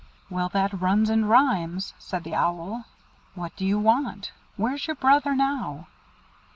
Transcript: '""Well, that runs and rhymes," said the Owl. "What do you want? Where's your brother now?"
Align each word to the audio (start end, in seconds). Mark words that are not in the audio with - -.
'""Well, 0.31 0.49
that 0.49 0.73
runs 0.81 1.11
and 1.11 1.29
rhymes," 1.29 1.93
said 1.99 2.23
the 2.23 2.33
Owl. 2.33 2.85
"What 3.35 3.55
do 3.55 3.63
you 3.63 3.77
want? 3.77 4.31
Where's 4.57 4.87
your 4.87 4.95
brother 4.95 5.35
now?" 5.35 5.85